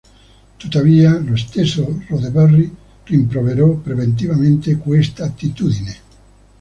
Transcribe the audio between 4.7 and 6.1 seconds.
questa attitudine.